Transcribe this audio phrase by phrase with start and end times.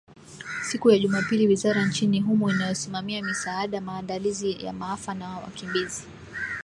[0.63, 6.03] siku ya Jumapili wizara nchini humo inayosimamia misaada maandalizi ya maafa na wakimbizi